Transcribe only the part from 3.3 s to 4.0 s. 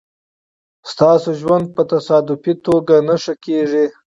کېږي